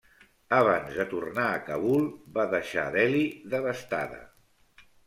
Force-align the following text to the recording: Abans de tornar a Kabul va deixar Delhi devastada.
Abans 0.59 0.95
de 1.01 1.05
tornar 1.11 1.45
a 1.57 1.61
Kabul 1.67 2.09
va 2.39 2.49
deixar 2.57 2.89
Delhi 2.99 3.25
devastada. 3.57 4.25